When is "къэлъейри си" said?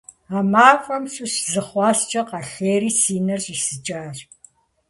2.29-3.15